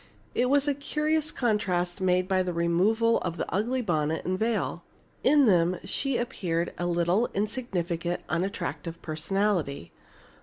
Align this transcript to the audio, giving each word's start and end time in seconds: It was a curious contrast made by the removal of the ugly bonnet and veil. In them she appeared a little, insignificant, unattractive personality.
It 0.33 0.49
was 0.49 0.67
a 0.67 0.73
curious 0.73 1.29
contrast 1.29 2.01
made 2.01 2.27
by 2.27 2.41
the 2.41 2.53
removal 2.53 3.19
of 3.19 3.37
the 3.37 3.45
ugly 3.53 3.83
bonnet 3.83 4.25
and 4.25 4.39
veil. 4.39 4.81
In 5.23 5.45
them 5.45 5.77
she 5.83 6.17
appeared 6.17 6.73
a 6.79 6.87
little, 6.87 7.29
insignificant, 7.35 8.23
unattractive 8.27 8.99
personality. 9.03 9.91